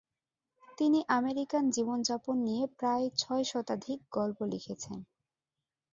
[0.77, 4.97] তিনি আমেরিকান জীবনযাপন নিয়ে প্রায় ছয় শতাধিক গল্প লিখেছেন।